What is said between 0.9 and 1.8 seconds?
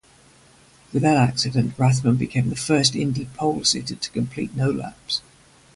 With that accident,